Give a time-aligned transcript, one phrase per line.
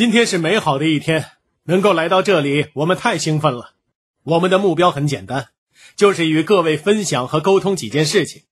[0.00, 1.26] 今天是美好的一天，
[1.64, 3.74] 能够来到这里，我们太兴奋了。
[4.22, 5.48] 我们的目标很简单，
[5.94, 8.44] 就是与各位分享和沟通几件事情，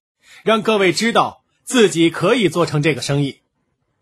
[0.44, 3.40] 让各位知道自己可以做成这个生意。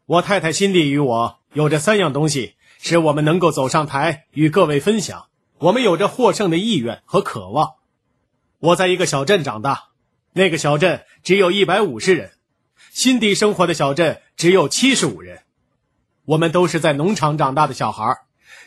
[0.07, 5.27] 我太太辛蒂与我有着三样东西，使我们能够走上台与各位分享。
[5.59, 7.75] 我们有着获胜的意愿和渴望。
[8.59, 9.91] 我在一个小镇长大，
[10.33, 12.33] 那个小镇只有一百五十人，
[12.91, 15.45] 辛蒂生活的小镇只有七十五人。
[16.27, 18.19] 我们都是在农场长大的小孩，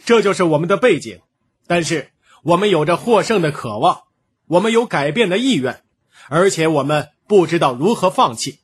[0.06, 1.20] 这就是我们的背景。
[1.68, 4.04] 但是我们有着获胜的渴望，
[4.48, 5.84] 我们有改变的意愿，
[6.30, 8.60] 而且我们不知道如何放弃。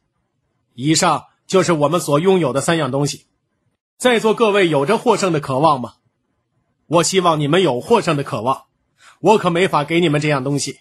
[0.73, 3.25] 以上就是我们所拥有的三样东西。
[3.97, 5.95] 在座各位有着获胜的渴望吗？
[6.87, 8.63] 我希望你们有获胜的渴望。
[9.19, 10.79] 我可没法给你们这样东西。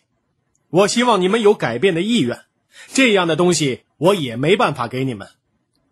[0.70, 2.44] 我希望你们有改变的意愿，
[2.92, 5.28] 这样的东西我也没办法给你们。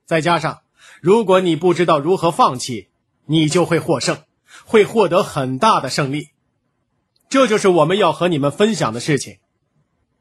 [0.07, 0.61] 再加上。
[1.03, 2.87] 如果你不知道如何放弃，
[3.27, 4.23] 你就会获胜，
[4.65, 6.29] 会获得很大的胜利。
[7.29, 9.39] 这就是我们要和你们分享的事情。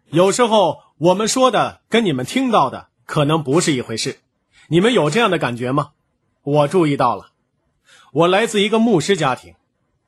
[0.10, 4.22] 有时候我们说的跟你们听到的可能不是一回事。
[4.70, 5.92] 你们有这样的感觉吗？
[6.42, 7.34] 我注意到了。
[8.12, 9.54] 我来自一个牧师家庭，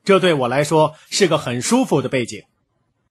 [0.03, 2.45] 这对我来说是个很舒服的背景。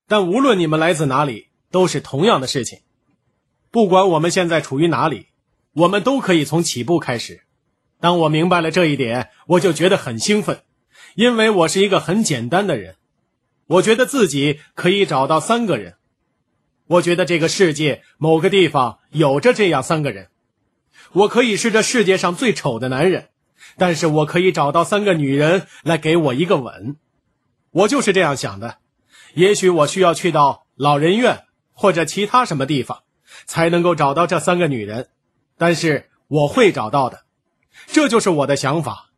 [0.09, 2.81] 但无论你们来自哪里，都是同样的事情。
[3.71, 5.29] 不管我们现在处于哪里，
[5.75, 7.45] 我们都可以从起步开始。
[8.03, 10.63] 当我明白了这一点，我就觉得很兴奋，
[11.15, 12.97] 因为我是一个很简单的人。
[13.69, 15.95] 我觉得自己可以找到三个人。
[16.89, 20.31] 我觉得这个世界某个地方有着这样三个人。
[21.13, 23.29] 我可以是这世界上最丑的男人，
[23.79, 26.97] 但是我可以找到三个女人来给我一个吻。
[27.71, 28.79] 我就是这样想的。
[29.35, 33.05] 也许我需要去到老人院或者其他什么地方，
[33.45, 35.07] 才能够找到这三个女人，
[35.57, 37.21] 但是我会找到的。
[37.87, 39.11] 这就是我的想法，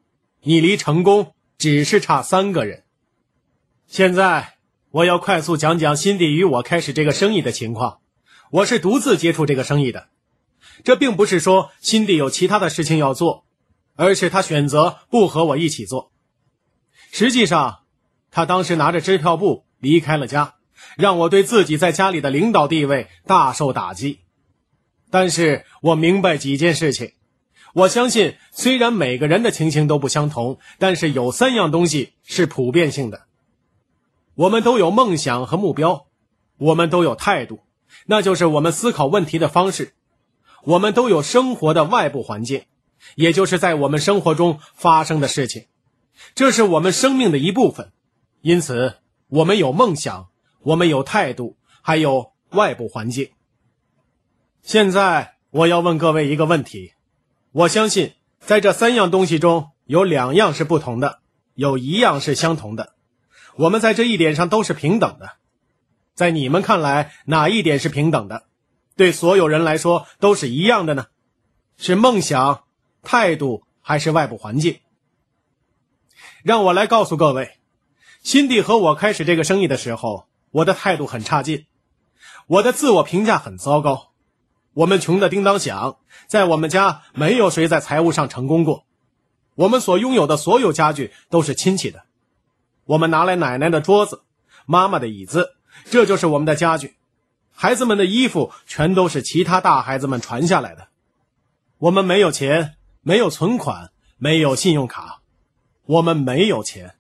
[0.42, 2.84] 你离成功只是差三个人。
[3.86, 4.54] 现在
[4.90, 8.00] 我要快速讲讲辛迪与我开始这个生意的情况。
[8.50, 10.08] 我是独自接触这个生意的，
[10.84, 13.44] 这并不是说辛迪有其他的事情要做，
[13.96, 16.12] 而是他选择不和我一起做。
[17.10, 17.80] 实际上，
[18.30, 20.54] 他当时拿着支票簿离开了家，
[20.96, 24.20] 让我对自己在家里的领导地位大受打击。
[25.10, 27.12] 但是我明白几件事情。
[27.74, 33.26] 我相信，虽然每个人的情形都不相同，但是有三样东西是普遍性的。
[34.36, 36.06] 我们都有梦想和目标，
[36.56, 37.58] 我们都有态度，
[38.06, 39.92] 那就是我们思考问题的方式。
[40.62, 42.62] 我们都有生活的外部环境，
[43.16, 45.66] 也就是在我们生活中发生的事情，
[46.36, 47.90] 这是我们生命的一部分。
[48.40, 48.98] 因此，
[49.28, 50.28] 我们有梦想，
[50.62, 53.30] 我们有态度，还有外部环境。
[54.62, 56.92] 现在，我要问各位一个问题。
[57.54, 61.20] 我相信，在这三样东西中有两样是不同的，
[61.54, 62.94] 有一样是相同的。
[63.54, 65.36] 我们在这一点上都是平等的。
[66.14, 68.46] 在你们看来，哪一点是平等的？
[68.96, 71.06] 对所有人来说都是一样的呢？
[71.76, 72.64] 是梦想、
[73.04, 74.80] 态度，还是外部环境？
[76.42, 77.58] 让我来告诉各位，
[78.24, 81.66] 辛蒂和我开始这个生意的时候，我的态度很差劲，
[82.48, 84.13] 我的自我评价很糟糕。
[84.74, 88.84] 我们穷的叮当响，在我们家没有谁在财务上成功过。
[89.54, 92.02] 我们所拥有的所有家具都是亲戚的。
[92.84, 94.22] 我们拿来奶奶的桌子、
[94.66, 95.54] 妈妈的椅子，
[95.84, 96.96] 这就是我们的家具。
[97.52, 100.88] 孩子们的衣服全都是其他大孩子们传下来的。
[101.78, 105.20] 我们没有钱，没有存款，没有信用卡，
[105.86, 106.96] 我们没有钱。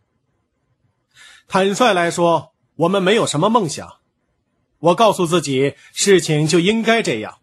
[1.48, 3.96] 坦率来说，我们没有什么梦想。
[4.78, 7.38] 我告诉自己，事情就应该这样。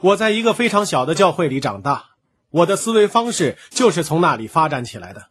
[0.00, 2.10] 我在一个非常小的教会里长大，
[2.50, 5.26] 我的思维方式就是从那里发展起来的。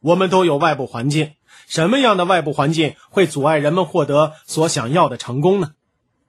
[0.00, 1.34] 我们都有外部环境，
[1.68, 5.74] 什么样的外部环境会阻碍人们获得所想要的成功呢？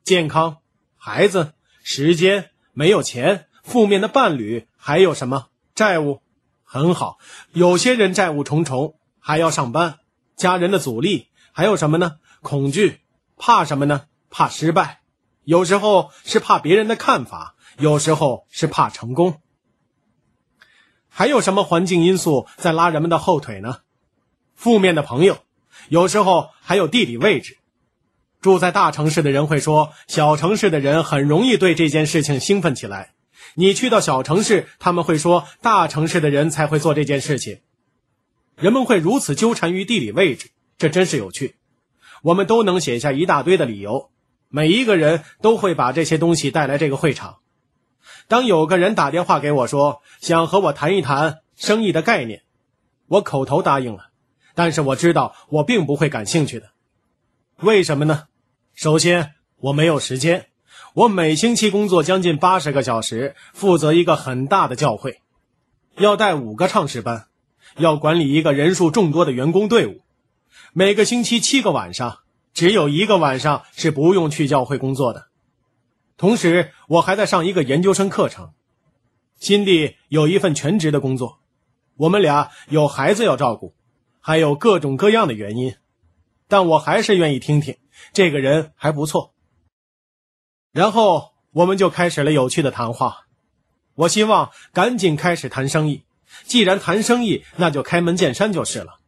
[0.03, 0.57] 健康、
[0.98, 6.21] 孩子、时间、没有钱、负面的伴侣，还有什么债务？
[6.63, 7.18] 很好，
[7.54, 9.98] 有些人债务重重，还要上班，
[10.36, 12.18] 家人的阻力，还有什么呢？
[12.42, 13.01] 恐惧，
[13.36, 14.04] 怕什么呢？
[14.30, 15.01] 怕失败。
[15.47, 19.39] 有时候是怕别人的看法，有时候是怕成功。
[21.07, 23.77] 还有什么环境因素在拉人们的后腿呢？
[24.55, 25.38] 负面的朋友，
[25.88, 27.59] 有时候还有地理位置。
[28.41, 33.13] 住在大城市的人会说，小城市的人很容易对这件事情兴奋起来。
[33.55, 37.61] 你去到小城市，他们会说，大城市的人才会做这件事情。
[38.57, 41.55] 人们会如此纠缠于地理位置，这真是有趣。
[42.21, 44.11] 我们都能写下一大堆的理由。
[44.49, 47.38] 每一个人都会把这些东西带来这个会场。
[48.27, 52.44] 当有个人打电话给我说，想和我谈一谈生意的概念，
[53.07, 54.09] 我口头答应了，
[54.55, 56.71] 但是我知道我并不会感兴趣的。
[57.61, 58.25] 为什么呢？
[58.73, 60.47] 首先，我没有时间。
[60.94, 65.21] 我每星期工作将近八十个小时，负责一个很大的教会，
[65.97, 67.27] 要带五个唱诗班，
[67.77, 70.01] 要管理一个人数众多的员工队伍。
[70.73, 72.19] 每个星期七个晚上，
[72.57, 75.27] 只有一个晚上是不用去教会工作的。
[76.18, 78.51] 同时，我还在上一个研究生课程。
[79.39, 81.38] 辛蒂有一份全职的工作，
[81.98, 83.75] 我们俩有孩子要照顾，
[84.19, 85.75] 还有各种各样的原因。
[86.48, 87.77] 但我还是愿意听听，
[88.12, 89.36] 这个人还不错。
[90.71, 93.27] 然后我们就开始了有趣的谈话。
[93.94, 96.06] 我希望赶紧开始谈生意，
[96.45, 99.00] 既然谈生意，那就开门见山就是了。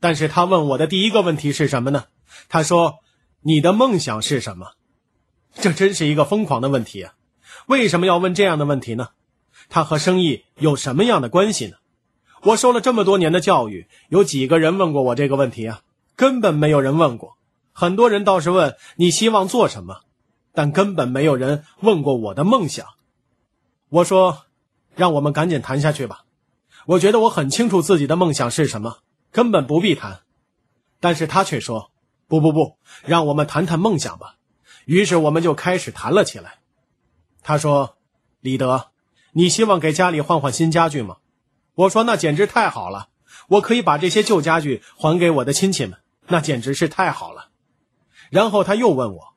[0.00, 2.06] 但是他问我的第一个问题是什么呢？
[2.48, 3.00] 他说
[3.42, 4.72] ：“你的梦想是什么？”
[5.54, 7.14] 这真是一个疯狂的问题啊！
[7.66, 9.08] 为什么要问这样的问题呢？
[9.68, 11.76] 他和生意有什么样的关系呢？
[12.42, 15.82] 我受了这么多年的教育，有几个人问过我这个问题啊？
[16.16, 17.36] 根本没有人问过。
[17.72, 20.00] 很多人倒是问你希望做什么。
[20.54, 22.84] 但根本没有人问过我的梦想。
[23.90, 24.46] 我说
[24.96, 26.24] ：“让我们赶紧谈下去吧。”
[26.84, 28.98] 我觉得我很清楚自己的梦想是什么，
[29.30, 30.22] 根本不必谈。
[30.98, 31.92] 但是他却说
[32.28, 34.36] ：“不不不，让我们谈谈梦想吧。”
[34.86, 36.60] 于是我们就开始谈了起来。
[37.42, 37.96] 他说
[38.40, 38.92] ：“李德，
[39.32, 41.16] 你希望给家里换换新家具吗？”
[41.74, 43.08] 我说：“那简直太好了，
[43.48, 45.98] 我可以把这些旧家具还给我的亲戚们，
[46.28, 47.48] 那简直是太好了。”
[48.30, 49.34] 然后他又问我：“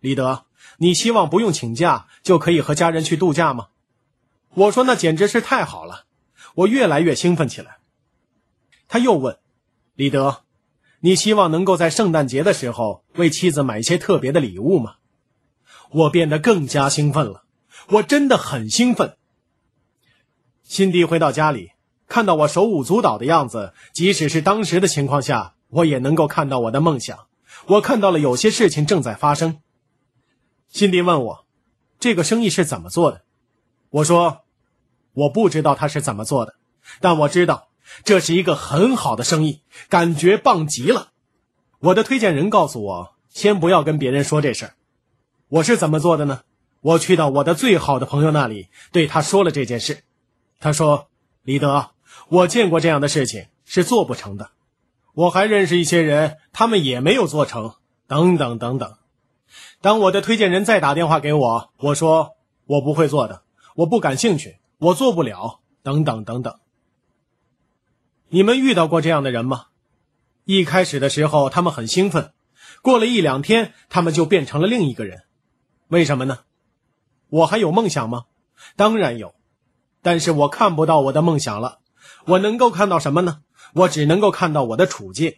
[0.00, 0.46] 李德。”
[0.80, 3.68] 你希望不用请假就可以和家人去度假吗？
[4.54, 6.04] 我说那简直是太好了，
[6.54, 7.78] 我越来越兴奋起来。
[8.86, 9.38] 他又问
[9.94, 10.44] ：“李德，
[11.00, 14.94] 你希望能够在圣诞节的时候为妻子买一些特别的礼物吗？”
[15.90, 17.44] 我变得更加兴奋了，
[17.88, 19.16] 我真的很兴奋。
[20.62, 21.70] 辛迪回到家里，
[22.06, 27.18] 看到我手舞足蹈的样子，即使是当时的情况下，我也能够看到我的梦想。
[27.66, 29.60] 我看到了有些事情正在发生。
[30.68, 31.46] 辛迪问我
[31.98, 33.22] ：“这个生意是怎么做的？”
[33.88, 34.42] 我说
[35.14, 36.56] ：“我不知道他是怎么做的，
[37.00, 37.68] 但我知道
[38.04, 41.12] 这是一个很好的生意，感觉棒极了。”
[41.80, 44.74] 我的推荐人告诉我：“先不要跟别人说这事儿。”
[45.48, 46.42] 我是怎么做的呢？
[46.80, 50.04] 我去到我的最好的朋友那里，对他说了这件事。
[50.60, 51.08] 他说
[51.42, 51.90] ：“李德，
[52.28, 54.50] 我见过这样的事情是做不成的。
[55.14, 57.74] 我还认识一些人，他们也没有做成。
[58.06, 58.94] 等等等等。”
[59.80, 62.36] 当我的推荐人再打电话给我，我说
[62.66, 63.42] 我不会做的，
[63.76, 66.58] 我不感兴趣，我做不了，等等等等。
[68.30, 69.66] 你们遇到过这样的人吗？
[70.44, 72.32] 一开始的时候他们很兴奋，
[72.82, 75.22] 过了一两天他们就变成了另一个人，
[75.88, 76.40] 为什么呢？
[77.30, 78.24] 我还有梦想吗？
[78.76, 79.34] 当然有，
[80.02, 81.78] 但是我看不到我的梦想了。
[82.26, 83.40] 我能够看到什么呢？
[83.72, 85.36] 我只能够看到我的处境，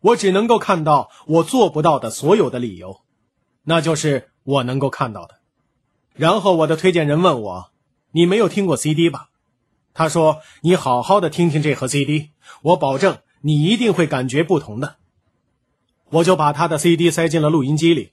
[0.00, 3.02] 我只能够看到我做不到的所有的理由。
[3.64, 5.34] 那就是我能够看到的。
[6.14, 7.72] 然后我的推荐人问我
[8.12, 9.28] ：“你没有听过 CD 吧？”
[9.98, 12.28] 他说：“你好好的听听这盒 CD，
[12.60, 14.96] 我保证你一定会感觉不同的。”
[16.12, 18.12] 我就把他的 CD 塞进了录音机里。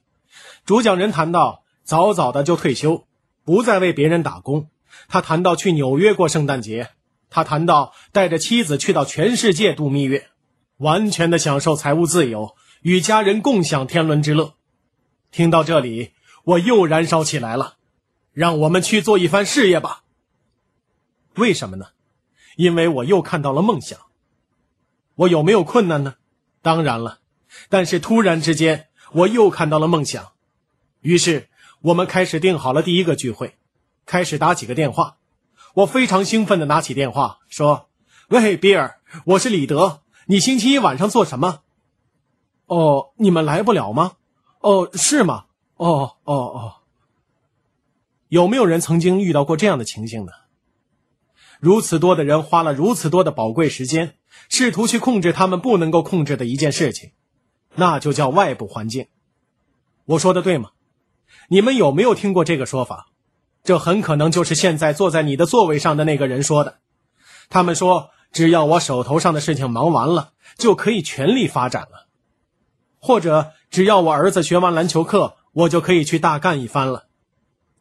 [0.64, 3.06] 主讲人谈到早早的就退休，
[3.44, 4.68] 不再为别人打工。
[5.08, 6.88] 他谈到去纽约过圣诞节，
[7.28, 10.28] 他谈到带着妻子去到全世界度蜜月，
[10.78, 14.54] 完全的享受财务自由，与家人共享天伦之乐。
[15.30, 16.12] 听到这里，
[16.44, 17.74] 我又燃烧起来了。
[18.32, 20.03] 让我们去做一番事业吧。
[21.36, 21.86] 为什么呢？
[22.56, 23.98] 因为我又看到了梦想。
[25.16, 26.16] 我有没有困难呢？
[26.62, 27.20] 当然了。
[27.68, 30.32] 但是突然之间，我又看到了梦想。
[31.00, 31.48] 于是
[31.82, 33.56] 我们开始定好了第一个聚会，
[34.06, 35.18] 开始打几个电话。
[35.74, 37.88] 我非常兴奋的拿起电话说
[38.30, 40.02] ：“喂，比尔，我是李德。
[40.26, 41.62] 你星期一晚上做什么？
[42.66, 44.12] 哦，你们来不了吗？”
[44.60, 45.46] 哦，是吗？
[45.76, 46.74] 哦哦哦，
[48.28, 50.32] 有没有人曾经遇到过这样的情形呢？
[51.64, 54.16] 如此多的人花了如此多的宝贵时间，
[54.50, 57.12] 试图去控制他们不能够控制的一件事情，
[57.74, 59.06] 那就叫外部环境。
[60.04, 60.72] 我说的对吗？
[61.48, 63.06] 你们有没有听过这个说法？
[63.62, 66.80] 这很可能就是现在坐在你的座位上的那个人说的。
[67.48, 72.08] 他们说，只要我手头上的事情忙完了，就可以全力发展了，
[72.98, 73.52] 或者。
[73.70, 77.06] 只要我儿子学完篮球课，我就可以去大干一番了；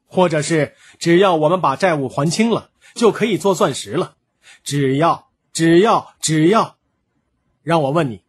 [0.07, 4.15] 或者是只要我们把债务还清了，就可以做钻石了。
[4.63, 6.77] 只要，只要，只要，
[7.61, 8.21] 让我问你，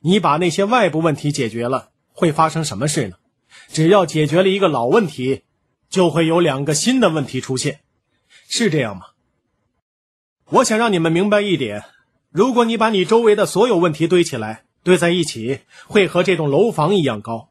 [0.00, 3.16] 你把那些外部问题解决了，会发生什么事呢？
[3.68, 5.42] 只要解决了一个老问题，
[5.88, 7.80] 就会有两个新的问题出现，
[8.48, 9.06] 是这样吗？
[10.50, 11.84] 我想让你们明白一点：
[12.30, 17.50] 如果你把你周围的所有问题堆起来，堆在一起，会和这栋楼房一样高。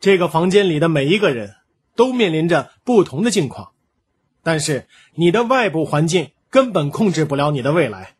[0.00, 1.56] 这个房间里的每一个人
[1.94, 3.73] 都面临着不同的境况，
[4.44, 8.14] 但是你的外部环境根本控制不了你的未来。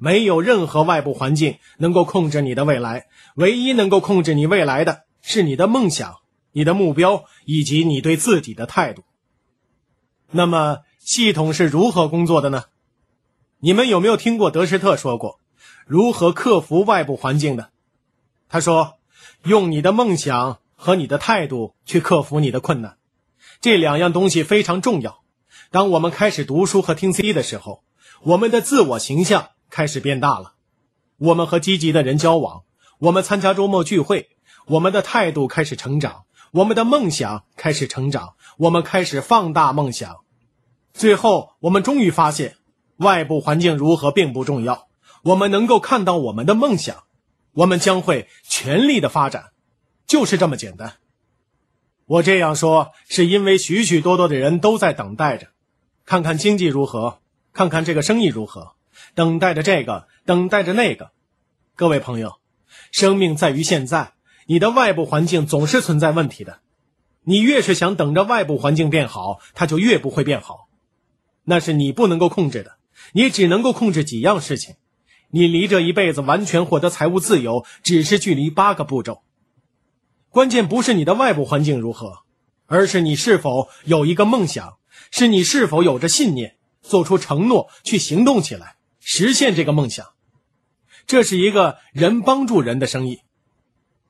[0.00, 6.18] 没有任何外部环境能够控制你的未来，唯一能够控制你未来的是你的梦想、
[6.52, 9.02] 你的目标以及你对自己的态度。
[10.30, 12.66] 那么，系统是如何工作的呢？
[13.58, 15.40] 你们有没有听过德施特说过
[15.84, 17.70] 如何克服外部环境的？
[18.48, 18.98] 他说
[19.42, 22.98] ：“用你的梦想和你的态度去克服你的困难，
[23.60, 25.22] 这两样东西非常重要。
[25.70, 27.82] 当我们开始读书和听 CD 的时候，
[28.22, 30.54] 我们的自我形象。”开始变大了，
[31.18, 32.62] 我们和积极的人交往，
[33.00, 34.30] 我们参加周末聚会，
[34.64, 40.20] 我们的态度开始成长，我们的梦想开始成长，我们开始放大梦想。
[40.94, 42.56] 最后，我们终于发现，
[42.96, 44.88] 外部环境如何并不重要，
[45.22, 47.04] 我们能够看到我们的梦想，
[47.52, 49.50] 我们将会全力的发展，
[50.06, 50.94] 就是这么简单。
[52.06, 55.48] 我这样说，是因为许许多多的人都在等待着，
[56.08, 57.20] 看看经济如何，
[57.52, 58.72] 看看这个生意如何。
[59.14, 61.10] 等待着这个，等待着那个。
[61.76, 62.40] 各位朋友，
[62.90, 64.14] 生命在于现在。
[64.46, 66.60] 你的外部环境总是存在问题的。
[67.24, 70.70] 你越是想等着外部环境变好，它就越不会变好。
[71.44, 72.78] 那是你不能够控制的。
[73.12, 74.76] 你只能够控制几样事情。
[75.28, 79.20] 你离这一辈子完全获得财务自由，只是距离八个步骤。
[80.30, 82.20] 关键不是你的外部环境如何，
[82.64, 84.77] 而是你是否有一个梦想，
[85.10, 88.76] 是你是否有着信念，做出承诺，去行动起来。
[89.00, 90.06] 实现这个梦想，
[91.06, 93.20] 这是一个人帮助人的生意。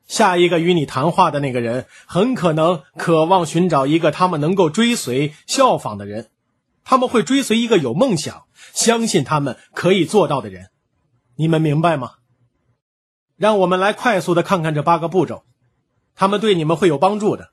[0.06, 6.30] 下一个与你谈话的那个人，很可能渴望寻找一个他们能够追随、效仿的人。
[6.82, 10.70] 他们会追随一个有梦想、相信他们可以做到的人。
[11.36, 12.12] 你们明白吗？
[13.36, 15.44] 让我们来快速的看看这八个步骤，
[16.16, 17.50] 他们对你们会有帮助的。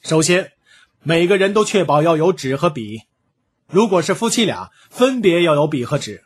[0.00, 0.52] 首先，
[1.04, 3.02] 每个人都确保要有纸和笔。
[3.68, 6.24] 如果是夫妻俩，分别要有笔和纸。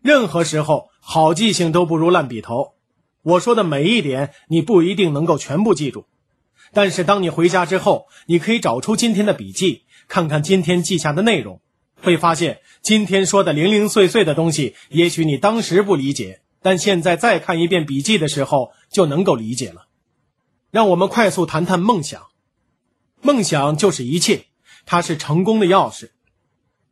[0.00, 2.74] 任何时候，好记性都不如烂笔头。
[3.22, 6.06] 我说的每一点，你不一定能够全部记住，
[6.72, 11.60] 但是当你回家之后，你可以找出今天的笔记，看看今天记下的内容，
[12.00, 19.88] 会发现今天说的零零碎碎的东西，也许你当时不理解，但现在再看一遍笔记的时候就能够理解了。
[20.70, 22.22] 让我们快速谈谈梦想。
[23.22, 24.46] 梦想就是一切，
[24.84, 26.10] 它是成功的钥匙。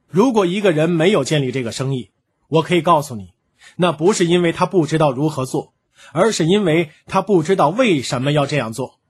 [0.09, 2.11] 如果一个人没有建立这个生意，
[2.49, 3.33] 我可以告诉你，
[3.77, 5.75] 那不是因为他不知道如何做，
[6.13, 9.01] 而是因为他不知道为什么要这样做，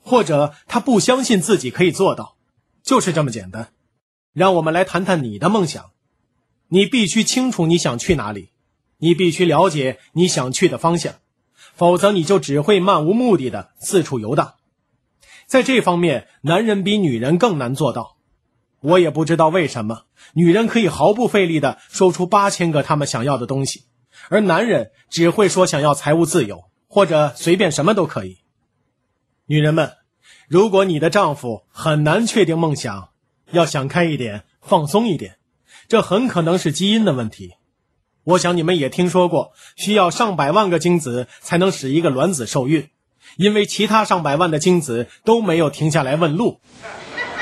[0.00, 2.36] 或者他不相信自己可以做到，
[2.82, 3.72] 就是这么简单。
[4.32, 5.90] 让我们来谈谈你的梦想。
[6.68, 8.50] 你必须清楚你想去哪里，
[8.98, 11.14] 你必须了解你想去的方向，
[11.74, 14.56] 否则你就只会漫无目的的四处游荡。
[15.48, 18.18] 在这方面，男人比女人更难做到。
[18.80, 20.02] 我也不知道为什么，
[20.34, 23.84] 女人可以毫不费力地说出八千个他们想要的东西，
[24.28, 28.40] 而男人只会说想要财务自由或者随便什么都可以。
[29.46, 29.94] 女人们，
[30.48, 33.08] 如果你的丈夫很难确定梦想，
[33.50, 35.38] 要想开一点，放松一点，
[35.88, 37.54] 这很可能是基因的问题。
[38.24, 42.90] 我想你们也听说过，需要上百万个精子才能使一个卵子受孕，
[43.38, 46.60] 因为其他上百万的精子都没有停下来问路。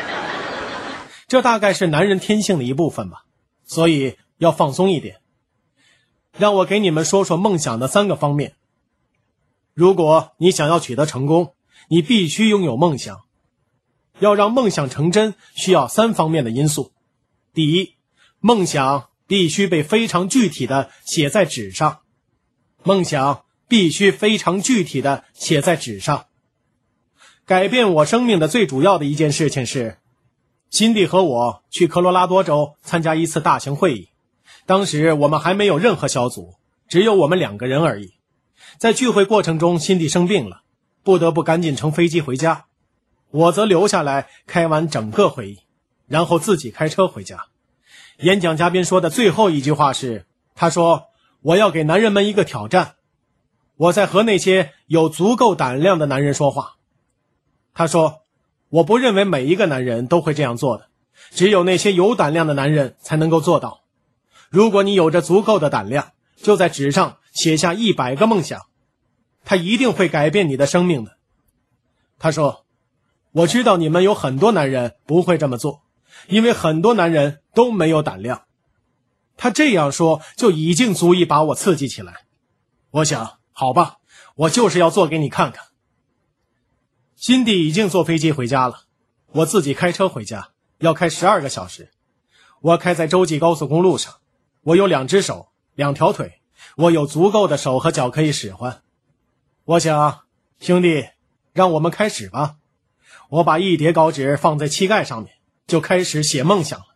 [1.26, 3.25] 这大概是男人天性的一部分吧，
[3.65, 5.21] 所以要放松一点。
[6.37, 8.57] 让我给你们说说梦想的三个方面。
[9.73, 11.55] 如果你想要取得成功，
[11.88, 13.23] 你必须拥有梦想。
[14.19, 16.93] 要让梦想成真，需要三方面的因素。
[17.55, 17.95] 第一，
[18.41, 22.00] 梦想必须被非常具体的写在纸上。
[22.83, 26.27] 梦想必须非常具体的写在纸上。
[27.45, 29.99] 改变我生命的最主要的一件事情是。
[30.69, 34.09] 辛蒂和我去科罗拉多州参加一次大型会议，
[34.67, 36.55] 当时我们还没有任何小组，
[36.89, 38.15] 只有我们两个人而已。
[38.77, 40.63] 在聚会过程中，辛蒂生病了，
[41.05, 42.67] 不得不赶紧乘飞机回家，
[43.31, 45.61] 我则留下来开完整个会议，
[46.09, 47.47] 然后自己开车回家。
[48.19, 51.05] 演讲嘉宾说的最后一句话是：“他说
[51.43, 52.96] 我要给男人们一个挑战，
[53.76, 56.76] 我在和那些有足够胆量的男人说话。”
[57.75, 58.23] 他说。
[58.68, 60.88] 我不认为每一个男人都会这样做的，
[61.30, 63.85] 只有那些有胆量的男人才能够做到。
[64.50, 68.66] 如果你有着足够的胆量，就在纸上写下一百个梦想，
[69.45, 71.16] 他一定会改变你的生命的。
[72.18, 72.66] 他说
[73.30, 75.83] ：“我知道你们有很多男人不会这么做，
[76.26, 78.42] 因为很多男人都没有胆量。
[79.37, 82.26] 他这样说就已经足以把我刺激起来。
[82.90, 83.97] 我想，好吧，
[84.35, 85.65] 我就是要做给你看看。
[87.15, 88.83] 辛迪已经坐飞机回家了，
[89.29, 91.91] 我自己开车回家，要开十二个小时。
[92.61, 94.17] 我开在洲际高速公路上，
[94.61, 96.43] 我有两只手，两条腿，
[96.77, 98.83] 我有足够的手和脚可以使唤。
[99.65, 100.25] 我想，
[100.61, 101.09] 兄弟，
[101.55, 102.57] 让我们开始吧。
[103.31, 105.33] 我把一叠稿纸放在膝盖上面，
[105.67, 106.89] 就开始写梦想了。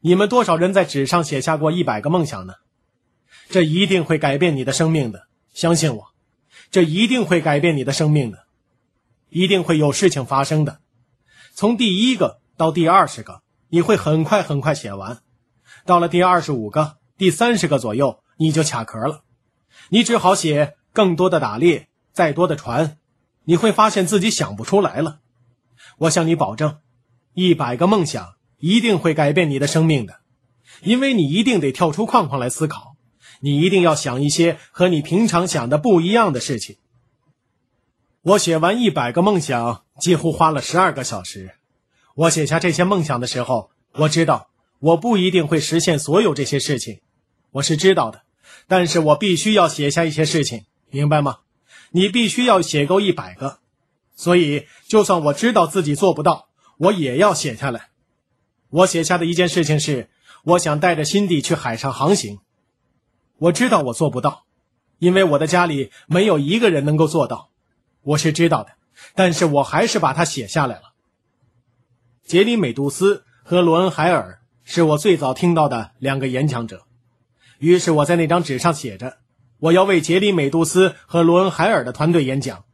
[0.00, 2.54] 你们多少人在纸上写下过一百个梦想呢？
[3.50, 6.08] 这一定会改变你的生命的，相信我，
[6.70, 8.46] 这一定会改变你的生命的，
[9.30, 10.80] 一定会有事情发生的。
[11.54, 15.18] 从第一个到第二十个，你会很快很快写完；
[15.86, 19.22] 到了第二十五个、第三十个左右，你就卡壳了，
[19.90, 22.98] 你只好写更多的打猎，再多的船。
[23.44, 25.20] 你会发现自己想不出来了。
[25.98, 26.78] 我向你保证，
[27.34, 30.20] 一百个梦想一定会改变你的生命的，
[30.82, 32.93] 因为你一定得跳出框框来思考，
[33.44, 36.78] 你一定要想一些和你平常想的不一样的事情。
[38.22, 41.54] 我写完一百个梦想几乎花了十二个小时。
[42.14, 44.48] 我写下这些梦想的时候，我知道
[44.78, 47.00] 我不一定会实现所有这些事情，
[47.50, 48.22] 我是知道的，
[48.66, 51.40] 但是我必须要写下一些事情，明白吗？
[51.90, 53.58] 你必须要写够一百个，
[54.16, 56.48] 所以就算我知道自己做不到，
[56.78, 57.90] 我也要写下来。
[58.70, 60.08] 我写下的一件事情是，
[60.44, 62.38] 我想带着辛迪去海上航行。
[63.38, 64.44] 我知道我做不到，
[64.98, 67.50] 因为我的家里没有一个人能够做到。
[68.02, 68.72] 我是知道的，
[69.14, 70.92] 但是我还是把它写下来了。
[72.24, 76.86] 杰里美杜斯和罗恩海尔是我最早听到的两个演讲者，
[77.58, 79.18] 于是我在那张纸上写着。
[79.58, 82.64] 我要为杰里美杜斯和罗恩海尔的团队演讲，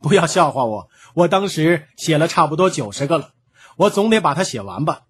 [0.00, 0.88] 不要笑话我。
[1.14, 3.32] 我当时写了差不多九十个了，
[3.76, 5.02] 我总得把它写完吧。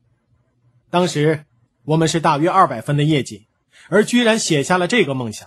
[0.90, 1.44] 当时
[1.84, 3.46] 我们是大约二百分的业绩，
[3.92, 5.46] 而居然写下了这个梦想。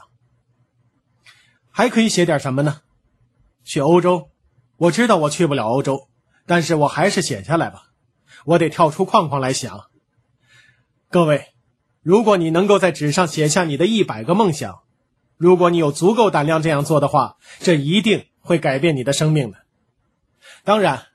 [1.71, 2.81] 还可以写点什么呢？
[3.63, 4.29] 去欧洲？
[4.77, 6.09] 我知道我去不了欧洲，
[6.45, 7.87] 但是我还是写下来吧。
[8.45, 9.89] 我得跳出框框来想。
[11.09, 11.53] 各位，
[12.03, 14.83] 如果你能够在纸上写下你的一百个梦想。
[15.37, 19.57] 如果你有足够胆量这样做的话，这一定会改变你的生命的。
[20.63, 21.07] 当然，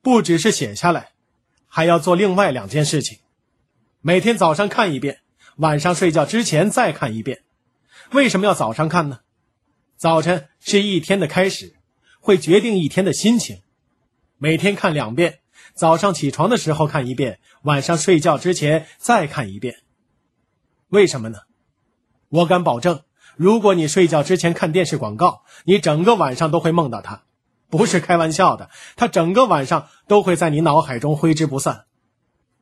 [0.00, 1.12] 不只是写下来，
[1.68, 3.18] 还要做另外两件事情：
[4.00, 5.20] 每天早上看一遍，
[5.60, 7.42] 晚上睡觉之前再看一遍。
[8.12, 9.20] 为什么要早上看呢？
[9.94, 11.76] 早晨是一天的开始，
[12.18, 13.60] 会决定一天的心情。
[14.38, 15.40] 每天看两遍，
[15.74, 19.82] 早上起床的时候看一遍，晚上睡觉之前再看一遍。
[20.88, 21.40] 为什么呢？
[22.30, 23.02] 我敢保证。
[23.36, 27.24] 如果你睡觉之前看电视广告，你整个晚上都会梦到它，
[27.68, 31.84] 不是开玩笑的，它整个晚上都会在你脑海中挥之不散。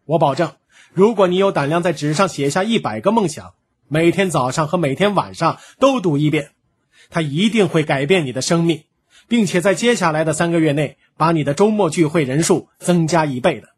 [0.04, 0.54] 我保证，
[0.98, 3.54] 如果你有胆量在纸上写下一百个梦想，
[3.86, 6.50] 每天早上和每天晚上都读一遍，
[7.08, 8.82] 它一定会改变你的生命，
[9.28, 13.68] 并且在接下来的三个月内把你的周末聚会人数增加一倍的。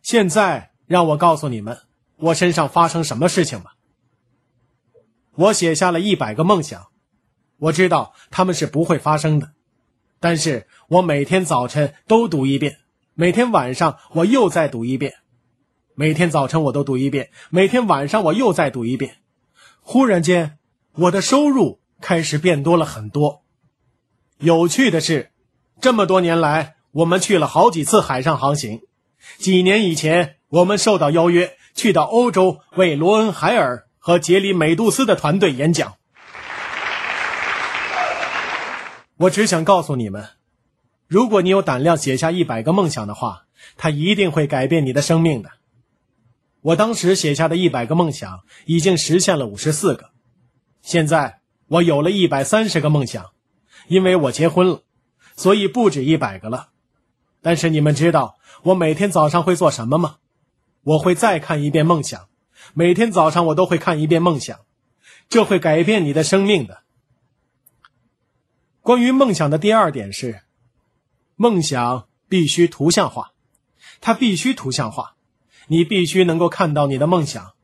[0.00, 1.76] 现在让我告诉你们，
[2.16, 3.74] 我身上发生什么事情吧。
[5.34, 6.86] 我写下了一百个梦想，
[7.58, 9.52] 我知道他们是不会发生的，
[10.20, 12.78] 但是我每天早晨都读一遍，
[13.14, 15.14] 每天晚上我又再读一遍，
[15.94, 19.18] 每天早晨我都读一遍，每天晚上我又再读一遍。
[19.80, 20.58] 忽然间，
[20.92, 23.42] 我的收入开始变多了很多。
[24.38, 25.30] 有趣的是，
[25.80, 28.80] 这么多年来，我们去了好几次海上航行。
[29.38, 33.86] 几年以前，我们受到邀约去到欧洲为罗恩海尔。
[34.04, 35.94] 和杰里美杜斯的团队演讲，
[39.16, 40.30] 我只想告诉你们：
[41.12, 43.44] 如果你有胆量写下一百个梦想的话，
[43.76, 45.50] 它一定会改变你的生命的。
[46.62, 50.08] 我当时写下的一百个梦想已经实现了五十四个，
[50.80, 53.32] 现在我有了一百三十个梦想，
[53.88, 54.84] 因为我结婚了，
[55.36, 56.70] 所以不止一百个了。
[57.42, 60.16] 但是你们知道我每天早上会做什么吗？
[60.82, 62.26] 我会再看一遍梦想。
[62.72, 64.60] 每天早上我都会看一遍梦想，
[65.28, 66.84] 这会改变你的生命的。
[68.80, 70.40] 关于梦想的第二点是，
[71.42, 73.32] 梦想必须图像化，
[74.00, 75.16] 它必须图像化，
[75.66, 77.54] 你必须能够看到你的梦想。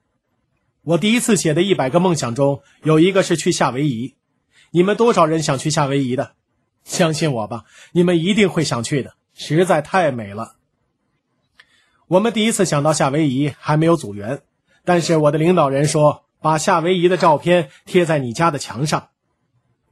[0.83, 4.17] 我第一次写的一百个梦想中有一个是去夏威夷，
[4.73, 6.33] 你们多少人想去夏威夷的？
[6.83, 10.57] 相信我吧，你们一定会想去的，实在太美了。
[12.09, 14.43] 我们第一次想到夏威夷还没有组员。
[14.85, 19.11] 但是我的领导人说，把夏威夷的照片贴在你家的墙上。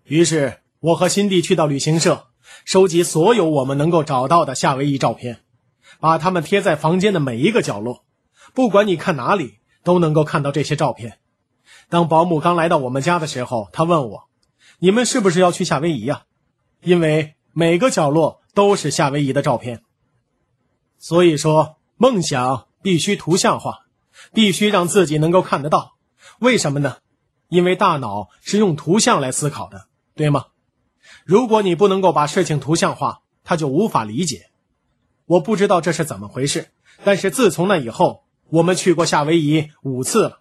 [0.03, 2.27] 于是我和辛迪去到旅行社，
[2.65, 5.41] 收集所有我们能够找到的夏威夷照片，
[6.01, 8.05] 把它们贴在房间的每一个角落。
[8.55, 11.19] 不管你看哪里，都能够看到这些照片。
[11.89, 14.29] 当保姆刚来到我们家的时候，他问我
[14.81, 16.25] ：“你们是不是要去夏威夷呀？”
[16.83, 19.83] 因为每个角落都是夏威夷的照片。
[20.99, 23.87] 所以说，梦想必须图像化，
[24.33, 25.97] 必须让自己能够看得到。
[26.41, 26.99] 为什么呢？
[27.49, 30.47] 因为大脑是用图像来思考的，对吗？
[31.27, 34.51] 如果你不能够把事情图像化，他就无法理解。
[35.27, 36.69] 我不知道这是怎么回事，
[37.03, 40.39] 但是自从那以后，我们去过夏威夷五次了。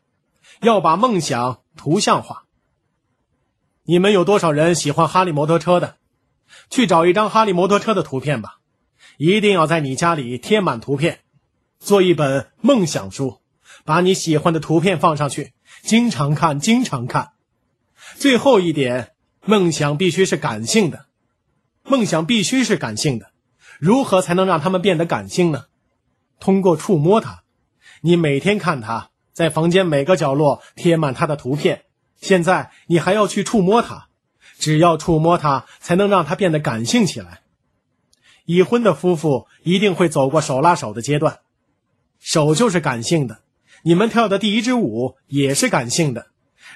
[0.61, 2.43] 要把梦想图像化。
[3.85, 5.97] 你们有多少人喜欢哈利摩托车的？
[6.69, 8.59] 去找一张哈利摩托车的图片吧，
[9.17, 11.21] 一定要在你家里贴满图片，
[11.79, 13.39] 做一本梦想书，
[13.83, 17.31] 把你喜欢的图片放上去，经常看，经常看。
[18.15, 19.14] 最后一点，
[19.45, 21.05] 梦想必须是感性的，
[21.83, 23.31] 梦想必须是感性的。
[23.77, 25.65] 如何才能让他们变得感性呢？
[26.39, 27.43] 通过触摸它，
[28.01, 29.11] 你每天看它。
[29.31, 31.83] 在房间每个角落贴满它的图片。
[32.21, 34.07] 现在你还要去触摸它，
[34.57, 37.41] 只要触摸它，才能让它变得感性起来。
[38.45, 41.39] 已婚的夫妇一定会走过手拉手的阶段，
[42.17, 43.41] 手就是感性的。
[43.83, 46.27] 你们跳的第一支舞也是感性的。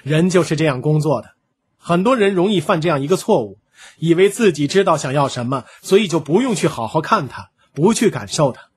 [0.02, 1.32] 人就是这样工作的。
[1.82, 3.58] 很多人容易犯这样一个错误，
[3.98, 8.68] 以为自己知道想要什么，所以就不用去好好看它，不去感受它。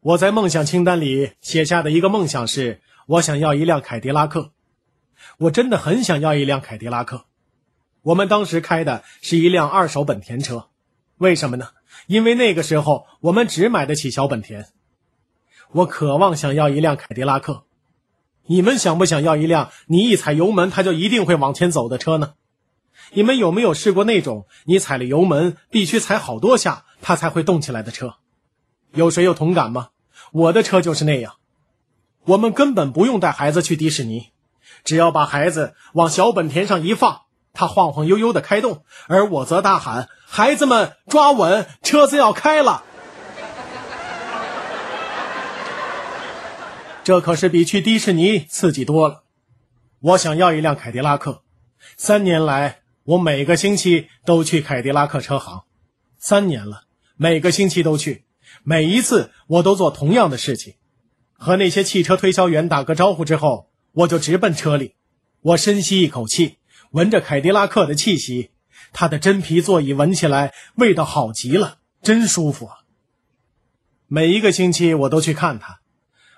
[0.00, 4.52] 我在梦想清单里写下的一个梦想是，我想要一辆凯迪拉克。
[5.38, 7.26] 我真的很想要一辆凯迪拉克。
[8.02, 10.68] 我们当时开的是一辆二手本田车，
[11.18, 11.68] 为什么呢？
[12.06, 14.66] 因为那个时候我们只买得起小本田。
[15.72, 17.64] 我渴望想要一辆凯迪拉克。
[18.46, 22.34] 你们想不想要一辆你一踩油门它就一定会往前走的车呢？
[23.12, 28.14] 你们有没有试过那种你踩了油门必须踩好多下它才会动起来的车？
[28.92, 29.88] 有谁有同感吗？
[30.32, 31.34] 我的车就是那样，
[32.24, 34.30] 我们根本不用带孩子去迪士尼，
[34.84, 42.82] 只要把孩子往小本田上一放，他晃晃悠悠的开动，而我则大喊：“孩子们抓稳，车子要开了！”
[47.06, 49.22] 这可是比去迪士尼刺激多了。
[50.00, 51.44] 我想要一辆凯迪拉克，
[51.96, 55.62] 三年来我每个星期都去凯迪拉克车行，
[56.18, 56.82] 三年了，
[57.14, 58.24] 每个星期都去。
[58.64, 60.74] 每一次我都做同样的事情，
[61.34, 64.96] 和那些汽车推销员打个招呼之后，我就直奔车里。
[65.42, 66.56] 我深吸一口气，
[66.90, 68.50] 闻着凯迪拉克的气息，
[68.92, 72.78] 它的真皮座椅闻起来味道好极了，真舒服啊！
[74.08, 75.78] 每一个星期我都去看它。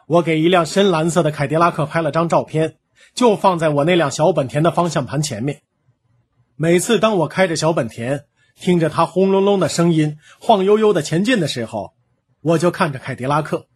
[0.09, 2.77] 我给一辆深蓝色的凯迪拉克拍了张照片，
[3.14, 5.61] 就放在我那辆小本田的方向盘前面。
[6.57, 8.25] 每次当我开着小本田，
[8.59, 11.92] 听着它轰隆隆的声音，晃悠悠的前进的时候，
[12.40, 13.66] 我就看着凯迪拉克，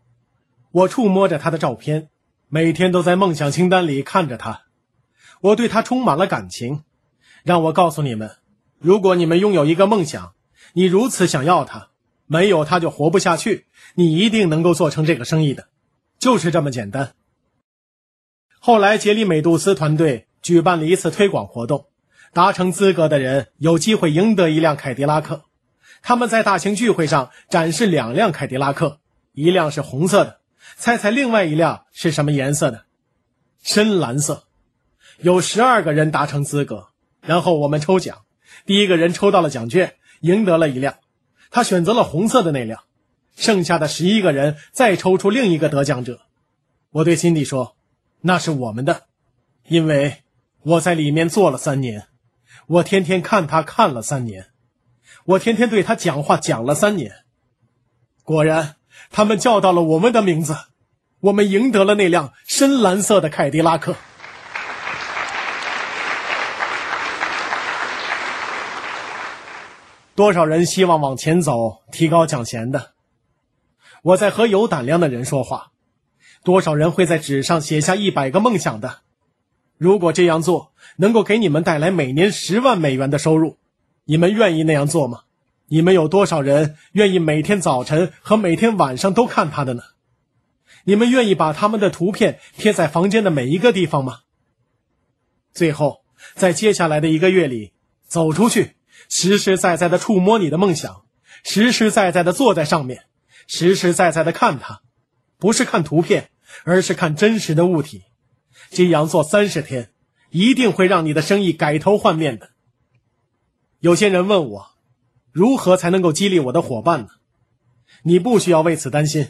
[0.70, 2.08] 我触摸着他的照片，
[2.48, 4.62] 每天都在梦想清单里看着他，
[5.42, 6.82] 我对他充满了感情。
[7.44, 8.36] 让我告诉你们，
[8.78, 10.32] 如果你们拥有一个梦想，
[10.72, 11.90] 你如此想要它，
[12.24, 13.66] 没有它就活不下去，
[13.96, 15.66] 你一定能够做成这个生意的，
[16.22, 17.14] 就是这么简单。
[18.60, 21.88] 后来，杰里美杜斯团队举办了一次推广活动，
[22.32, 25.42] 达成资格的人有机会赢得一辆凯迪拉克。
[26.00, 29.00] 他们在大型聚会上展示两辆凯迪拉克，
[29.32, 30.38] 一辆是红色的，
[30.76, 32.84] 猜猜另外一辆是什么颜色的？
[33.60, 34.44] 深蓝色。
[35.22, 38.18] 有十二个人达成资格，然后我们抽奖，
[38.64, 40.98] 第一个人抽到了奖券，赢得了一辆，
[41.50, 42.84] 他选择了红色的那辆，
[43.36, 46.20] 剩下的十一个人再抽出另一个得奖者。
[46.90, 47.76] 我对辛迪说
[48.22, 49.04] ：“那是我们的，
[49.66, 50.22] 因为
[50.62, 52.06] 我在里面坐了三年，
[52.66, 54.46] 我天天看他看了三年。”
[55.24, 57.12] 我天天对他讲话，讲了三年。
[58.24, 58.74] 果然，
[59.10, 60.56] 他们叫到了我们的名字，
[61.20, 63.94] 我们赢得了那辆深蓝色的凯迪拉克。
[70.16, 72.90] 多少人希望往前走，提高奖钱的？
[74.02, 75.72] 我在和有胆量的人说话。
[76.44, 79.02] 多少人会在纸上写下一百个梦想的？
[79.78, 83.58] 如果这样做能够给你们带来每年十万美元的收入。
[84.04, 85.22] 你们愿意那样做吗？
[85.68, 89.82] 你们有多少人愿意每天早晨和每天晚上都看他的呢？
[90.84, 94.20] 你们愿意把他们的图片贴在房间的每一个地方吗？
[95.52, 96.02] 最后，
[96.34, 97.72] 在接下来的一个月里，
[98.04, 98.72] 走出去，
[99.08, 101.04] 实实在在的触摸你的梦想，
[101.44, 103.04] 实实在在的坐在上面，
[103.54, 104.80] 实实在在的看它，
[105.36, 106.30] 不是看图片，
[106.64, 108.04] 而是看真实的物体。
[108.70, 109.90] 这样做三十天，
[110.30, 112.48] 一定会让你的生意改头换面的。
[113.78, 114.70] 有些人问我，
[115.32, 117.08] 如何才能够激励我的伙伴呢？
[118.04, 119.28] 你不需要为此担心，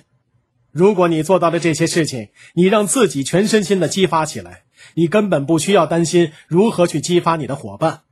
[0.70, 4.62] 如果你做到了这些事情，你让自己全身心的激发起来，
[4.94, 8.02] 你根本不需要担心如何去激发你的伙伴，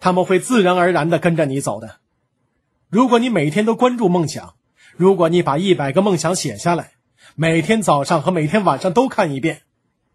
[0.00, 2.00] 他们会自然而然的跟着你走的。
[2.90, 4.56] 如果你每天都关注梦想，
[4.96, 6.92] 如果你把一百个梦想写下来，
[7.34, 9.62] 每天早上和每天晚上都看一遍，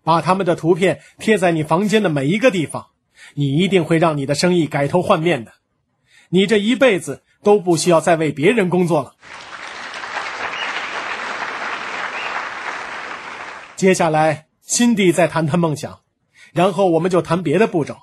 [0.04, 2.88] 把他们的图片贴在你房间的每一个地方，
[3.34, 5.52] 你一定会让你的生意改头换面的。
[6.30, 9.16] 你这一辈子都不需要再为别人工作了。
[13.76, 16.00] 接下来，辛迪再谈谈梦想，
[16.54, 17.98] 然后我们就谈别的步骤。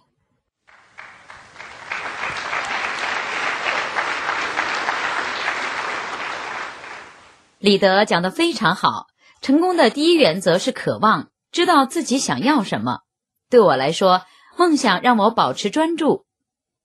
[7.58, 9.06] 李德讲的非常好，
[9.40, 13.00] 成功的第一原则是渴望，知道自己想要什么。
[13.48, 14.26] 对我来说，
[14.58, 16.26] 梦想让我保持专注。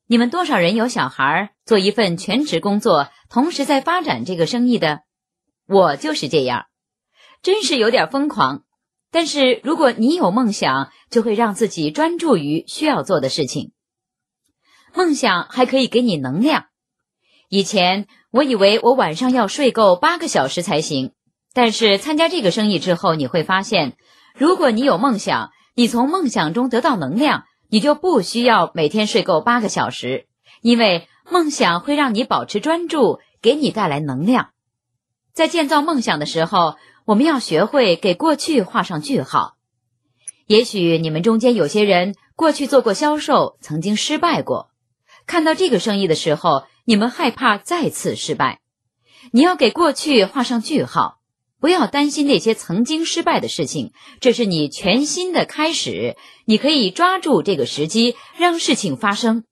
[0.08, 5.02] 你们多少人有小孩，做一份全职工作，同时在发展这个生意的？
[5.68, 6.68] 我就是这样，
[7.42, 8.64] 真是有点疯狂。
[9.12, 13.74] 但是如果你有梦想，就会让自己专注于需要做的事情。
[14.94, 16.68] 梦想还可以给你能量。
[17.52, 21.12] 以前我以为我晚上要睡够八个小时才行，
[21.54, 23.98] 但是参加这个生意之后，你会发现，
[24.34, 30.28] 如果你有梦想，你从梦想中得到能量，你就不需要每天睡够八个小时，
[30.62, 34.52] 因为梦想会让你保持专注，给你带来能量。
[35.34, 36.78] 在建造梦想的时候。
[37.04, 39.56] 我们要学会给过去画上句号。
[40.46, 44.70] 也许你们中间有些人过去做过销售，曾经失败过。
[45.26, 48.60] 看到这个生意的时候，你们害怕再次失败。
[49.32, 51.20] 你要给过去画上句号，
[51.60, 53.94] 不要担心那些曾经失败的事情。
[54.20, 59.44] 这是你全新的开始，你可以抓住这个时机，让事情发生。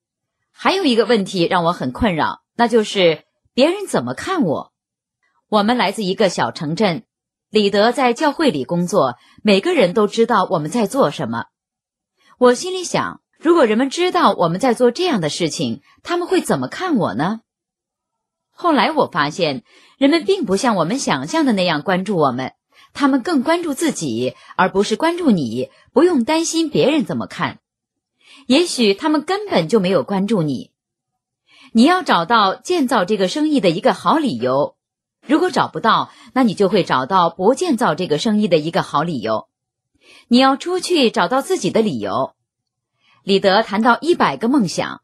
[0.52, 4.74] 还有一个问题让我很困扰，那就是别人怎么看我。
[5.48, 7.04] 我们来自一个小城镇。
[7.50, 11.46] 李德在教会里工作，每个人都知道我们在做什么。
[12.38, 17.39] 我心里想，如果人们知道我们在做这样的事情，他们会怎么看我呢？
[18.52, 19.63] 后来我发现，
[19.97, 22.52] 人们并不像我们想象的那样关注我们，
[22.93, 25.69] 他们更关注自己，而不是关注你。
[25.93, 27.60] 不用担心别人怎么看，
[28.45, 30.71] 也许他们根本就没有关注你。
[31.71, 34.75] 你要找到建造这个生意的一个好理由。
[35.25, 39.47] 如果找不到，那你就会找到不建造这个生意的一个好理由。
[40.28, 42.34] 你要出去找到自己的理由。
[43.24, 45.02] 李德谈到一百个梦想，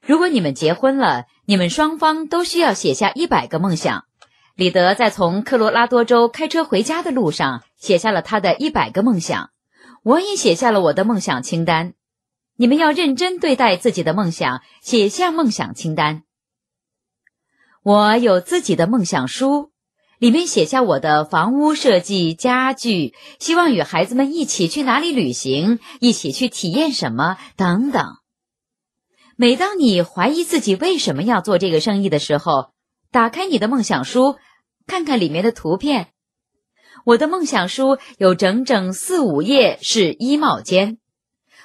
[0.00, 4.04] 如果你们结婚了，你们双方都需要写下一百个梦想。
[4.54, 9.50] 李德在从科罗拉多州开车回家的路上写下了他的一百个梦想。
[10.02, 11.94] 我也写下了我的梦想清单。
[12.56, 16.24] 你们要认真对待自己的梦想，写下梦想清单。
[17.82, 19.71] 我有自己的梦想书，
[20.22, 28.06] 里面写下我的房屋设计、家具，希望与孩子们一起去哪里旅行，一起去体验什么等等。
[29.34, 32.70] 每当你怀疑自己为什么要做这个生意的时候，
[33.10, 34.36] 打开你的梦想书，
[34.86, 36.10] 看看里面的图片。
[37.04, 40.98] 我的梦想书有整整四五页是衣帽间，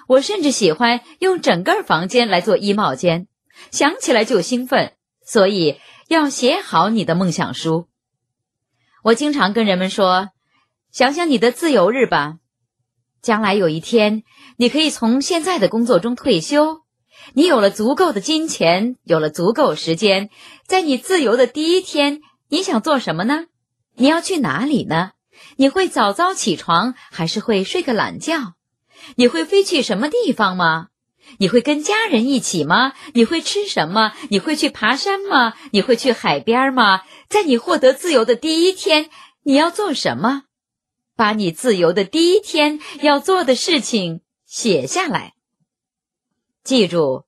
[0.08, 3.28] 我甚至喜欢用整个房间来做衣帽间，
[3.70, 4.94] 想起来就兴奋，
[5.24, 5.78] 所以。
[6.08, 7.90] 要写好你的梦想书。
[9.08, 10.32] 我经常跟人们说
[10.92, 12.40] ：“想想你的自由日吧，
[13.22, 14.24] 将来有一天，
[14.58, 16.82] 你可以从现在的工作中退休，
[17.34, 20.30] 你有了足够的金钱，有了足够时间，
[20.66, 23.46] 在你自由的第一天，你想做什么呢？
[23.96, 25.12] 你要去哪里呢？
[25.56, 28.56] 你会早早起床，还是会睡个懒觉？
[29.16, 30.88] 你会飞去什么地方吗？”
[31.38, 32.94] 你会跟家人一起吗？
[33.14, 34.14] 你会吃什么？
[34.30, 35.54] 你会去爬山吗？
[35.72, 37.02] 你会去海边吗？
[37.30, 39.10] 在你获得自由的第一天，
[39.44, 40.44] 你要做什么？
[41.16, 45.34] 把你自由的第一天要做的事情写下来。
[46.64, 47.24] 记住，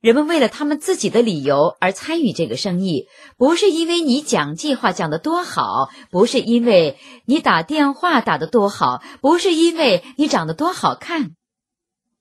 [0.00, 6.96] 人们为了他们自己的理由而参与这个生意，不是因为你讲计划讲得多好，不是因为
[7.26, 11.32] 你打电话打得多好，不是因为你长得多好看。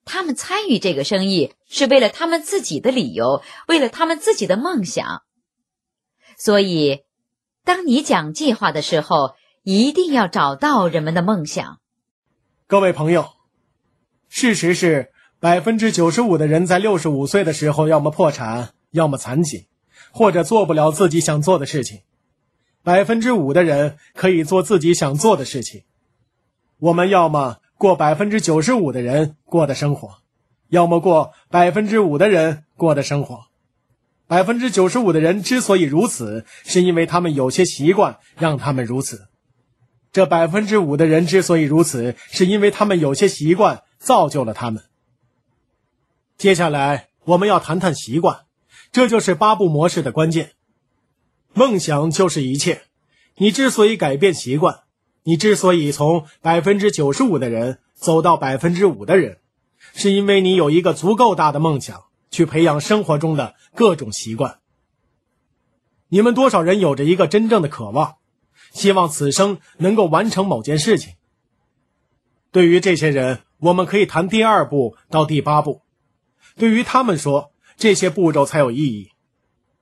[0.07, 5.21] 他们参与这个生意是为了他们自己的理由，为了他们自己的梦想。
[6.37, 7.01] 所以，
[7.63, 11.79] 当你讲计划的时候，一定要找到人们的梦想。
[12.65, 13.33] 各位朋友，
[14.29, 19.67] 事实是百分之九十五的人在六十五岁的时候，要么破产，要么残疾，
[20.11, 22.01] 或者做不了自己想做的事情。
[22.81, 25.83] 百分之五的人可以做自己想做的事情。
[26.79, 27.57] 我们要么。
[27.77, 30.17] 过百分之九十五的人过的生活，
[30.69, 33.45] 要么过百分之五的人过的生活。
[34.25, 39.27] 百分之九十五的人之所以如此，是因为他们有些习惯让他们如此。
[40.11, 44.83] 这百分之五的人之所以如此，是因为他们有些习惯造就了他们。
[46.37, 48.41] 接下来我们要谈谈习惯，
[48.91, 50.51] 这就是八步模式的关键。
[51.53, 52.81] 梦想就是一切。
[53.35, 54.79] 你之所以改变习惯，
[55.27, 59.39] 你之所以从百分之九十五的人走到百分之五的人，
[59.93, 64.59] 是因为你有一个足够大的梦想，去培养生活中的各种习惯。
[66.07, 68.15] 你们多少人有着一个真正的渴望，
[68.71, 71.15] 希望此生能够完成某件事情？
[72.53, 75.81] 对于这些人，我们可以谈第二步到第八步。
[76.55, 79.09] 对于他们说，这些步骤才有意义。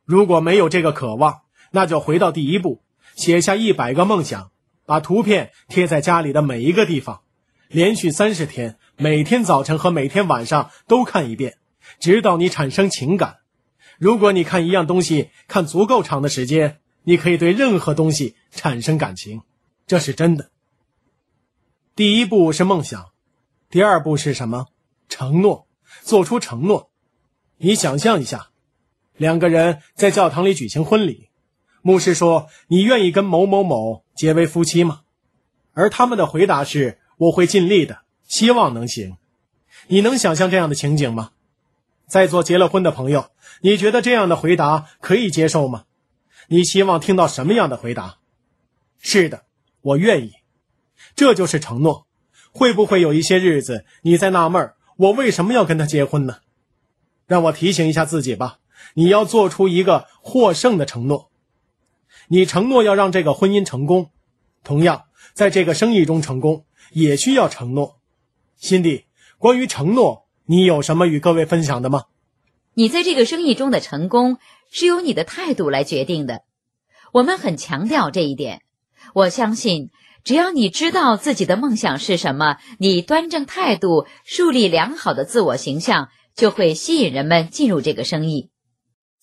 [0.06, 2.82] 如果没有这个渴望，那就回到第一步，
[3.16, 4.50] 写下一百个梦想，
[4.86, 7.22] 把图片贴在家里的每一个地方，
[7.68, 11.58] 连续三十天，每天早晨和每天晚上都看一遍，
[12.00, 13.38] 直到你产生情感。
[13.98, 19.42] 如果你看一样东西看足够长的时间，你可以对任何东西产生感情，
[19.88, 20.50] 这是真的。
[21.96, 23.12] 第一步是梦想，
[23.70, 24.68] 第二步是什么？
[25.08, 25.68] 承诺，
[26.02, 26.90] 做出承诺。
[27.58, 28.50] 你想象一下，
[29.16, 31.25] 两个人在教堂里举行婚礼，
[31.88, 35.02] 牧师说：“你愿意跟某某某结为夫妻吗？”
[35.74, 39.18] 而他们的回答是：“我会尽力的，希望能行。”
[39.86, 41.30] 你能想象这样的情景吗？
[42.08, 43.30] 在座结了婚的朋友，
[43.62, 45.84] 你觉得这样的回答可以接受吗？
[46.48, 48.18] 你希望听到什么样的回答？
[49.00, 49.44] 是的，
[49.82, 50.32] 我愿意。
[51.16, 52.08] 这就是承诺。
[52.52, 56.38] 会不会有一些日子你在纳闷我为什么要跟他结婚呢？
[57.28, 58.58] 让我提醒一下自己吧，
[58.96, 61.30] 你要做出一个获胜的承诺。
[62.28, 64.12] 你承诺要让这个婚姻成功，
[64.64, 68.00] 同样在这个生意中成功也需要承诺。
[68.58, 69.06] 辛迪，
[69.38, 70.26] 关于承诺。
[70.48, 72.04] 你有什么与各位分享的吗？
[72.76, 74.38] 你在这个生意中的成功
[74.70, 76.44] 是由你的态度来决定的。
[77.12, 78.62] 我们很强调这一点。
[79.14, 79.90] 我相信，
[80.24, 88.52] 只要你知道自己的梦想是什么，你端正态度，树立良好的自我形象，就会吸引人们进入这个生意。